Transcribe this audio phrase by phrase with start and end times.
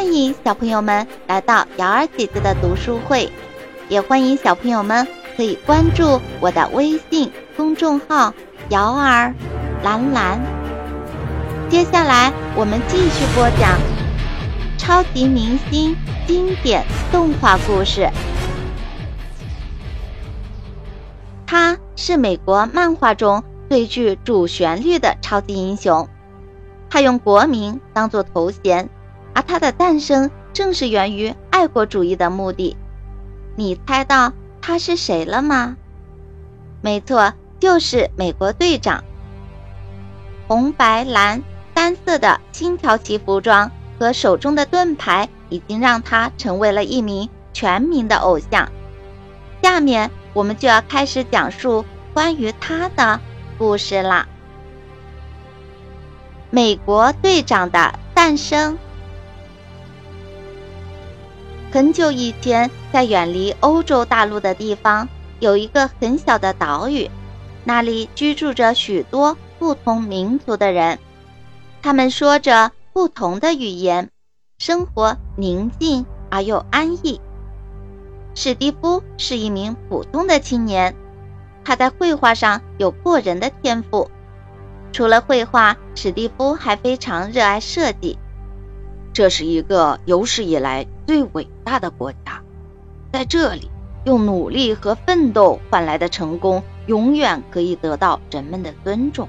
[0.00, 3.30] 欢迎小朋友们来到瑶儿姐姐的读书会，
[3.90, 8.32] 也欢迎小朋友们可以关注我的微信公众号
[8.70, 9.34] “瑶儿
[9.82, 10.40] 蓝蓝”。
[11.68, 13.78] 接下来我们继续播讲
[14.78, 15.94] 超级明星
[16.26, 16.82] 经典
[17.12, 18.08] 动画故事。
[21.46, 26.08] 他是美国漫画中最具主旋律的超级英雄，
[26.88, 28.88] 他用国名当做头衔。
[29.34, 32.76] 而他的诞生正是源于爱国主义的目的。
[33.56, 35.76] 你猜到他是谁了吗？
[36.80, 39.04] 没错，就是美国队长。
[40.48, 41.42] 红白蓝
[41.74, 48.70] 三色的星条旗服装和手中的盾牌，已经让他成为了一名全民的偶像。
[49.62, 53.20] 下面我们就要开始讲述关于他的
[53.58, 54.26] 故事啦。
[56.50, 58.78] 美国队长的诞生。
[61.72, 67.08] 很久以前，在远离欧洲大陆的地方，有一个很小的岛屿，
[67.62, 70.98] 那里居住着许多不同民族的人，
[71.80, 74.10] 他们说着不同的语言，
[74.58, 77.20] 生活宁静而又安逸。
[78.34, 80.96] 史蒂夫是一名普通的青年，
[81.64, 84.10] 他在绘画上有过人的天赋。
[84.90, 88.18] 除了绘画，史蒂夫还非常热爱设计。
[89.20, 92.40] 这是一个有史以来最伟大的国家，
[93.12, 93.70] 在这里，
[94.04, 99.28] 用努力和奋斗换来的成功，永远可以得到人们的尊重。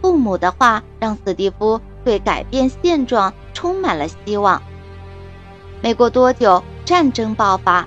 [0.00, 4.62] 父母的话让斯蒂夫对改变现状充满了希望。
[5.82, 7.86] 没过多久，战争爆发，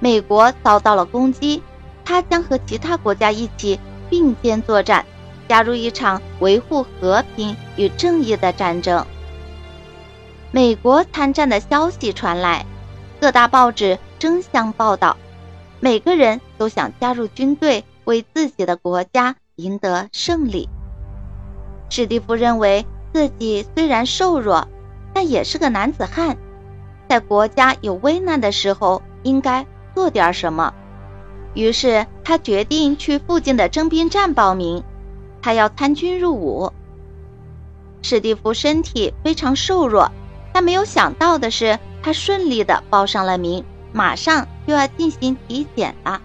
[0.00, 1.62] 美国遭到了攻击，
[2.06, 5.04] 他将和其他国家一起并肩作战，
[5.46, 9.06] 加入一场维护和平与正义的战争。
[10.56, 12.64] 美国参战的消息传来，
[13.20, 15.18] 各大报纸争相报道，
[15.80, 20.66] 每个人都想加入军队，为自己的国家赢得胜利。
[21.90, 24.66] 史蒂夫认为自己虽然瘦弱，
[25.12, 26.38] 但也是个男子汉，
[27.06, 30.72] 在国家有危难的时候应该做点什么。
[31.52, 34.82] 于是他决定去附近的征兵站报名，
[35.42, 36.72] 他要参军入伍。
[38.00, 40.10] 史蒂夫身体非常瘦弱。
[40.56, 43.62] 但没有想到的是，他顺利的报上了名，
[43.92, 46.22] 马上就要进行体检了。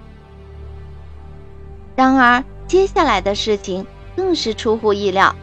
[1.98, 5.36] 然而，接下来的事情更是出乎意料，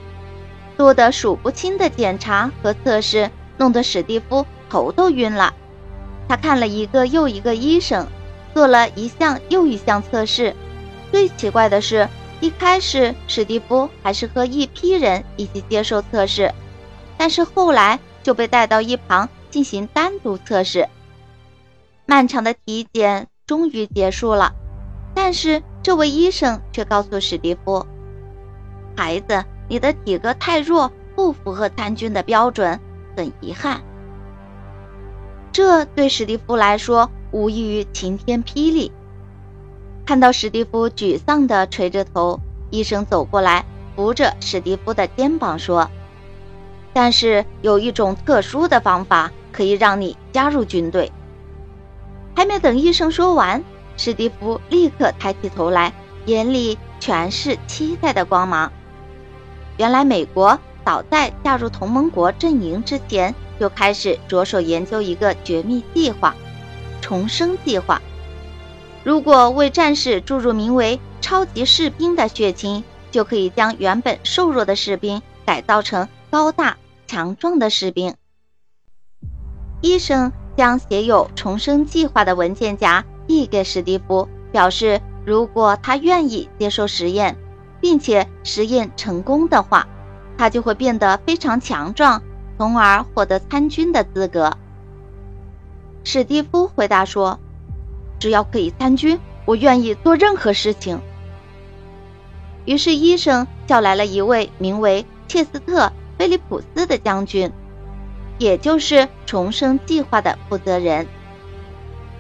[0.78, 5.52] 多得数不清的检查和测试，弄得史蒂夫头都晕了。
[6.26, 8.06] 他看了一个又一个医生，
[8.54, 10.56] 做了一项又一项测试。
[11.12, 12.08] 最奇怪的是，
[12.40, 16.54] 一开始史蒂夫还是和一批人一起接受测试，
[17.18, 18.00] 但是后来。
[18.22, 20.88] 就被带到一旁进行单独测试。
[22.06, 24.54] 漫长的体检终于结束了，
[25.14, 27.86] 但是这位医生却告诉史蒂夫
[28.96, 32.80] ：“孩子，你的体格太弱，不符合参军的标准，
[33.16, 33.82] 很遗憾。”
[35.52, 38.92] 这对史蒂夫来说无异于晴天霹雳。
[40.06, 42.40] 看到史蒂夫沮丧地垂着头，
[42.70, 43.64] 医生走过来，
[43.94, 45.90] 扶着史蒂夫的肩膀说。
[46.92, 51.10] 但是有一种特殊的方法可以让你加入军队。
[52.34, 53.62] 还没等医生说完，
[53.96, 55.92] 史蒂夫立刻抬起头来，
[56.26, 58.72] 眼里全是期待的光芒。
[59.76, 66.34] 原来，美国早在加入同盟国阵营之前，就开始着手研究一个绝密计划——
[67.00, 68.00] 重生计划。
[69.04, 76.76] 如果为战士注入名为“超级士兵”的血清，就可以将原本瘦弱的士兵改造成高大。
[77.06, 78.14] 强壮的士兵。
[79.80, 87.38] 医生将写有重生计划的文件夹递给史蒂夫，表示如果他愿意接受实验，
[87.80, 89.88] 并且实验成功的话，
[90.36, 92.22] 他就会变得非常强壮，
[92.58, 94.54] 从而获得参军的资格。
[96.04, 97.40] 史蒂夫回答说
[98.20, 101.00] ：“只要可以参军，我愿意做任何事情。”
[102.66, 105.90] 于是医生叫来了一位名为切斯特。
[106.18, 107.50] 菲利普斯的将军，
[108.38, 111.06] 也就是重生计划的负责人。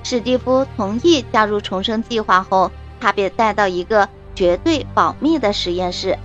[0.04, 6.16] 史蒂夫同意加入重生计划后，他被带到一个绝对保密的实验室。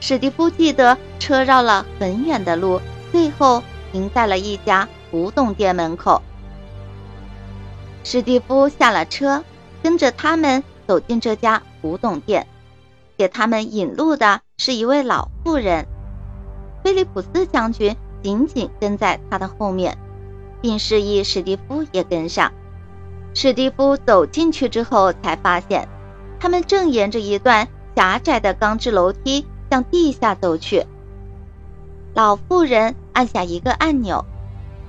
[0.00, 2.80] 史蒂夫记得车绕了很远的路，
[3.12, 3.62] 最后
[3.92, 6.22] 停在了一家古董店门口。
[8.02, 9.44] 史蒂夫下了车，
[9.82, 12.46] 跟着他们走进这家古董店，
[13.18, 15.86] 给他们引路的是一位老妇人。
[16.82, 19.98] 菲利普斯将军紧紧跟在他的后面，
[20.60, 22.52] 并示意史蒂夫也跟上。
[23.34, 25.88] 史蒂夫走进去之后，才发现
[26.38, 30.86] 他们正沿着一段狭窄的钢制楼梯向地下走去。
[32.14, 34.24] 老妇人按下一个按钮，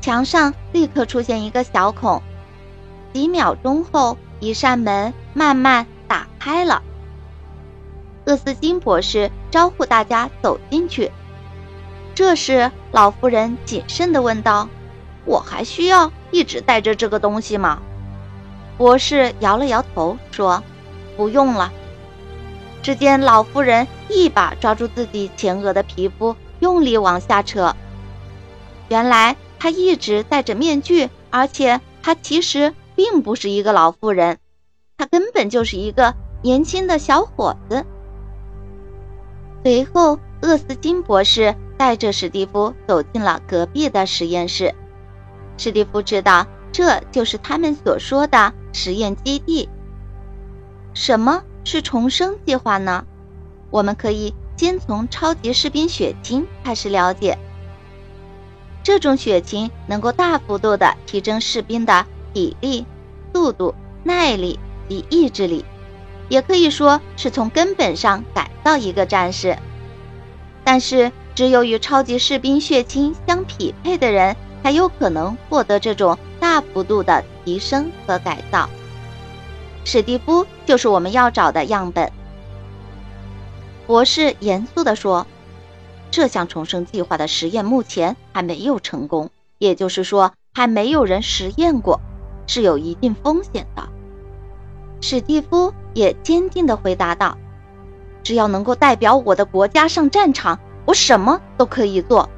[0.02, 2.22] 墙上立刻出现一个小孔。
[3.14, 6.82] 几秒钟后，一扇门慢慢打开了。
[8.26, 11.12] 厄斯金博士招呼大家走进去。
[12.14, 14.68] 这时，老妇人谨慎地问道
[15.26, 17.82] ：“我还需要一直带着这个东西吗？”
[18.78, 20.64] 博士摇了摇头，说
[21.16, 21.72] ：“不用了。”
[22.84, 27.76] 只见老妇人一把抓住自己前额的皮肤，用力往下扯。
[28.90, 34.40] 原来她一直戴着面具，而且她其实并不是一个老妇人，
[34.98, 37.86] 她根本就是一个年轻的小伙子。
[39.64, 44.76] 随后，厄斯金博士带着史蒂夫走进了隔壁的实验室。
[45.58, 46.46] 史蒂夫知道。
[46.72, 49.68] 这就是他们所说的实验基地。
[50.94, 53.04] 什么是重生计划呢？
[53.72, 57.38] 我们可以先从超级士兵血清开始了解。
[58.84, 62.86] 这种血清能够大幅度的提升士兵的体力、
[63.34, 64.58] 速度、耐力
[64.88, 65.66] 及意志力，
[66.30, 69.58] 也可以说是从根本上改造一个战士。
[70.64, 74.36] 但是，只有与超级士兵血清相匹配的人。
[74.64, 78.70] 才有可能获得这种大幅度的提升和改造。
[79.84, 82.12] 史蒂夫就是我们要找的样本。
[83.88, 85.26] 博士严肃地说
[86.12, 92.00] ：“这项重生计划的实验目前还没有成功，也就是说，还没有人实验过，
[92.46, 93.90] 是有一定风险的。”
[95.02, 97.36] 史蒂夫也坚定地回答道
[98.22, 100.60] ：“只要能够代表我的国家上战场，
[100.92, 102.30] 我什么都可以做。”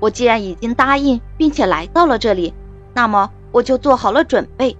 [0.00, 2.52] 我既然已经答应并且来到了这里，
[2.92, 4.76] 那么我就做好了准备。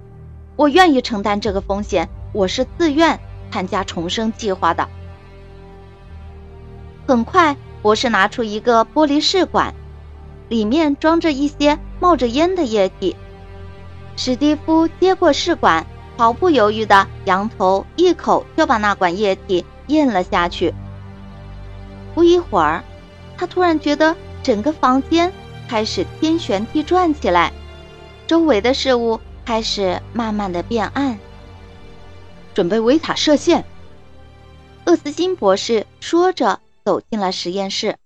[0.57, 3.17] 我愿意承担这个风险，我是自愿
[3.51, 4.89] 参加重生计划的。
[7.07, 9.73] 很快，博士拿出一个玻璃试管，
[10.49, 13.15] 里面装着一些冒着烟的液体。
[14.17, 15.87] 史蒂夫接过试管，
[16.17, 20.73] 毫不犹豫地扬头一口就把那管液体咽了下去。
[22.15, 22.83] 不一会儿，
[23.39, 24.15] 他突然觉得。
[24.41, 25.31] 整个房间
[25.67, 27.51] 开始天旋地转起来，
[28.25, 31.19] 周围的事物开始慢慢的变暗。
[32.53, 33.65] 准备维塔射线，
[34.85, 37.97] 厄斯金博士说着走进了实验室。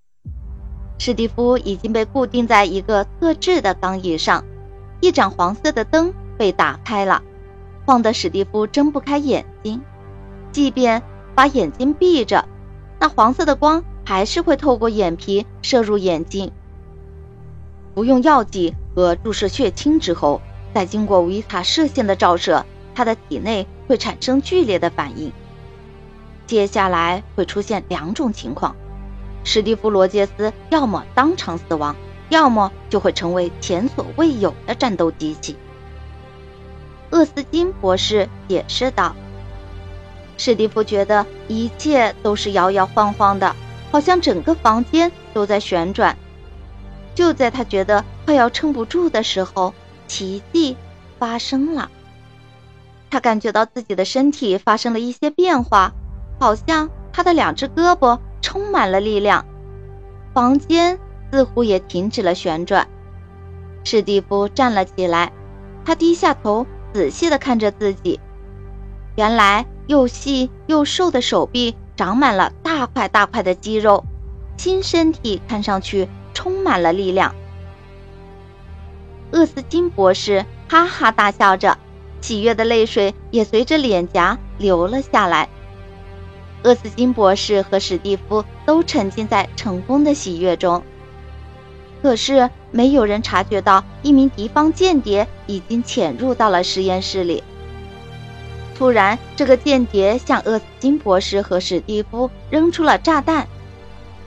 [0.97, 4.44] 史蒂夫已经被固定在一个特制的钢椅上，
[5.00, 7.21] 一盏黄色的灯被打开了，
[7.85, 9.80] 晃得史蒂夫睁不开眼睛。
[10.51, 11.01] 即便
[11.35, 12.44] 把眼睛闭着，
[13.00, 13.85] 那黄色的光。
[14.06, 16.52] 还是会透过眼皮射入眼睛。
[17.94, 20.42] 服用药剂和注射血清之后，
[20.74, 22.66] 再经过维塔射线的照射，
[22.96, 25.32] 他的体内会产生剧烈的反应。
[26.48, 28.76] 接下来会出现两种情况：
[29.44, 31.96] 史蒂夫·罗杰斯要么当场死亡，
[32.30, 35.56] 要么就会成为前所未有的战斗机器。
[37.12, 39.16] 厄斯金博士解释道。
[40.36, 43.56] 史蒂夫觉得一切都是摇摇晃晃的。
[43.94, 46.18] 好像整个房间都在旋转。
[47.14, 49.71] 就在他觉得快要撑不住的时候，
[50.07, 50.76] 奇迹
[51.19, 51.92] 发生了。
[53.12, 55.94] 他感觉到自己的身体发生了一些变化，
[56.40, 59.45] 好像他的两只胳膊充满了力量。
[60.33, 60.97] 房间
[61.31, 62.88] 似乎也停止了旋转。
[63.83, 65.31] 史蒂夫站了起来，
[65.85, 68.19] 他低下头，仔细地看着自己。
[69.16, 71.76] 原来又细又瘦的手臂。
[71.95, 74.04] 长满了大块大块的肌肉，
[74.57, 77.35] 新身体看上去充满了力量。
[79.31, 81.78] 厄斯金博士哈哈大笑着，
[82.21, 85.50] 喜悦的泪水也随着脸颊流了下来。
[86.64, 90.81] 厄斯金博士和史蒂夫都沉浸在成功的喜悦中，
[92.02, 97.44] 可是没有人察觉到一名敌方间谍已经潜入到了实验室里。
[98.75, 103.47] 突然，这个间谍向厄斯金博士和史蒂夫扔出了炸弹。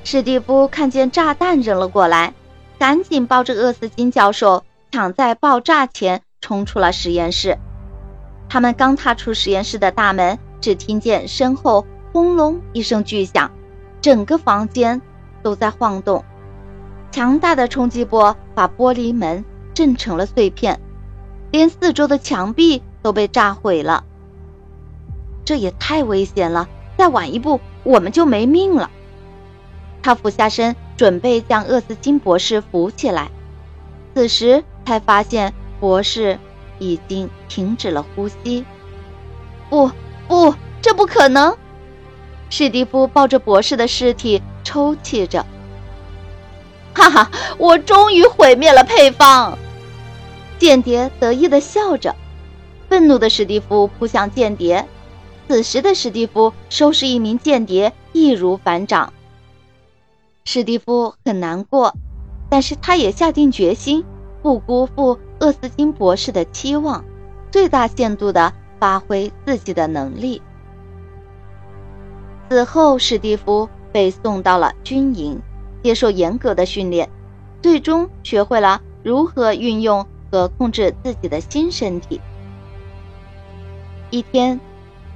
[0.04, 2.32] 史蒂夫看见炸弹扔了过来，
[2.78, 4.62] 赶紧抱着厄斯金教授，
[4.92, 7.58] 抢在爆炸前冲出了实验室。
[8.48, 13.50] 他们刚踏出实验室的大门，只听见身后轰隆一声巨响，
[14.00, 15.02] 整个房间
[15.42, 16.24] 都在晃动。
[17.10, 20.78] 强大的冲击波把玻璃门震成了碎片，
[21.50, 24.04] 连四周的墙壁都被炸毁了。
[25.46, 26.68] 这也太危险了！
[26.98, 28.90] 再晚一步，我们就没命了。
[30.02, 33.30] 他俯下身准备将厄斯金博士扶起来，
[34.14, 36.38] 此时才发现博士
[36.78, 38.64] 已经停止了呼吸。
[39.70, 39.90] 不，
[40.26, 41.56] 不，这不可能！
[42.50, 45.46] 史蒂夫抱着博士的尸体抽泣着。
[46.92, 49.56] 哈哈，我终于毁灭了配方！
[50.58, 52.16] 间谍得意地笑着。
[52.88, 54.86] 愤怒的史蒂夫扑向间谍。
[55.48, 59.12] 此时的史蒂夫收拾一名间谍易如反掌。
[60.44, 61.94] 史蒂夫很难过，
[62.48, 64.04] 但是他也下定决心，
[64.42, 67.04] 不辜负厄斯金博士的期望，
[67.50, 70.42] 最大限度地发挥自己的能力。
[72.48, 75.40] 此后，史蒂夫被送到了军营，
[75.82, 77.08] 接受严格的训练，
[77.60, 82.20] 最终学会了如何运用和控制自己的新身体。
[84.10, 84.60] 一天，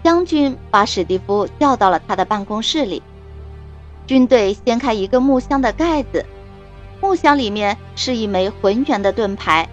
[0.03, 3.03] 将军把史蒂夫叫到了他的办公室里。
[4.07, 6.25] 军队掀开一个木箱的盖子，
[7.01, 9.69] 木箱里面是一枚浑圆的盾牌，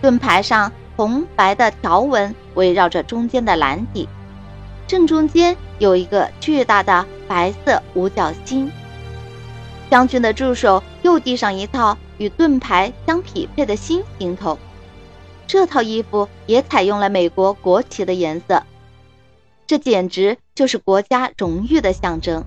[0.00, 4.08] 盾牌上红白的条纹围绕着中间的蓝底，
[4.86, 8.70] 正中间有一个巨大的白色五角星。
[9.90, 14.58] 将军的助手又递上一套与盾牌相匹配的新行头，
[15.46, 18.62] 这套衣服也采用了美国国旗的颜色，
[19.66, 22.44] 这简直就是国家荣誉的象征。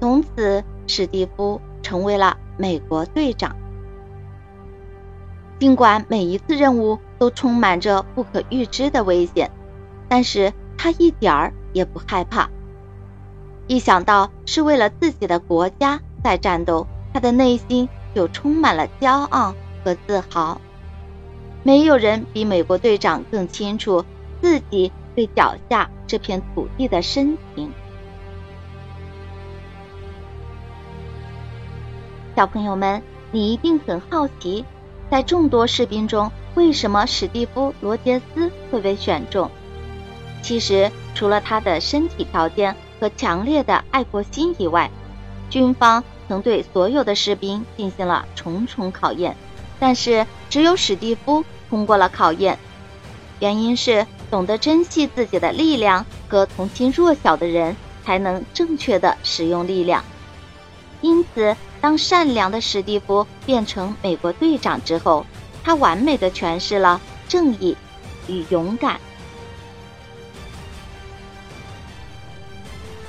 [0.00, 3.56] 从此，史蒂夫成为了美国队长。
[5.58, 9.50] 尽管每一次任务都充满着不可预知的危险，
[10.08, 12.50] 但是他一点儿也不害怕。
[13.68, 20.60] 一想到是为了自己的国家在战斗，他的内心就充满了骄傲和自豪。
[21.62, 24.04] 没有人比美国队长更清楚
[24.40, 27.70] 自己对脚下这片土地的深情。
[32.34, 34.64] 小朋友们，你一定很好奇，
[35.10, 39.50] 在众多士兵中，为什么史蒂夫·罗杰斯会被选中？
[40.42, 44.90] 其实，除了他的身体条件和强烈的爱国心以外，
[45.50, 49.36] 军方曾对所有的士兵进行了重重考验，
[49.78, 52.58] 但是只有史蒂夫通过了考验。
[53.40, 60.02] 原因是，懂得珍惜自己的力量和同情弱小的人，才能正确的使用力量。
[61.02, 61.54] 因此。
[61.82, 65.26] 当善良的史蒂夫变成美国队长之后，
[65.64, 67.76] 他完美的诠释了正义
[68.28, 69.00] 与勇敢。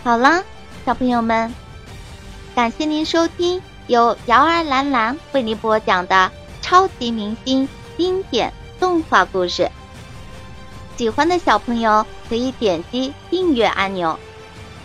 [0.03, 0.43] 好了，
[0.83, 1.53] 小朋友们，
[2.55, 6.31] 感谢您收听由瑶儿兰兰为您播讲的
[6.63, 9.69] 超级明星经典动画故事。
[10.97, 14.17] 喜欢的小朋友可以点击订阅按钮，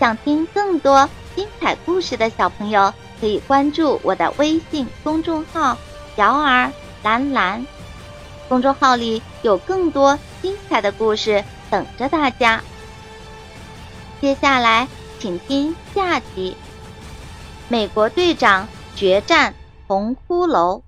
[0.01, 2.93] 想听更多精彩故事的小朋友。
[3.21, 5.77] 可以关注我的微信公众号
[6.15, 6.71] “瑶儿
[7.03, 7.67] 蓝蓝”，
[8.49, 12.63] 公众号里有更多精彩的故事等着大家。
[14.21, 14.87] 接下来，
[15.19, 16.57] 请听下集：
[17.67, 19.53] 美国队长决战
[19.89, 20.83] 红骷髅。